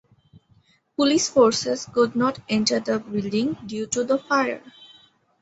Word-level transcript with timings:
Police 0.95 1.29
forces 1.29 1.85
could 1.85 2.15
not 2.15 2.39
enter 2.49 2.79
the 2.79 2.97
building 2.99 3.55
due 3.67 3.85
to 3.85 4.03
the 4.03 4.17
fire. 4.17 4.63